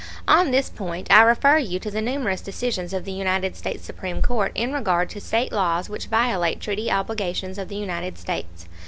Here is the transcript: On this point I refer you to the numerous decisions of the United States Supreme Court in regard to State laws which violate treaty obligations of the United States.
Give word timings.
On 0.27 0.49
this 0.49 0.67
point 0.67 1.11
I 1.11 1.21
refer 1.21 1.59
you 1.59 1.77
to 1.77 1.91
the 1.91 2.01
numerous 2.01 2.41
decisions 2.41 2.91
of 2.91 3.05
the 3.05 3.11
United 3.11 3.55
States 3.55 3.85
Supreme 3.85 4.23
Court 4.23 4.51
in 4.55 4.73
regard 4.73 5.11
to 5.11 5.21
State 5.21 5.51
laws 5.51 5.89
which 5.91 6.07
violate 6.07 6.59
treaty 6.59 6.89
obligations 6.89 7.59
of 7.59 7.67
the 7.67 7.75
United 7.77 8.17
States. 8.17 8.65